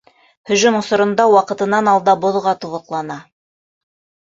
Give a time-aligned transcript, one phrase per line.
[0.51, 3.21] Һөжүм осоронда ваҡытынан алда боҙға тубыҡлана.